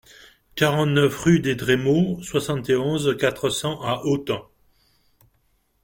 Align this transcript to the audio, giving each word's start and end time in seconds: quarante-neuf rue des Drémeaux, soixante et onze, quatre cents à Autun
quarante-neuf 0.55 1.15
rue 1.15 1.41
des 1.41 1.53
Drémeaux, 1.53 2.19
soixante 2.23 2.67
et 2.71 2.75
onze, 2.75 3.15
quatre 3.19 3.51
cents 3.51 3.79
à 3.83 4.01
Autun 4.03 4.41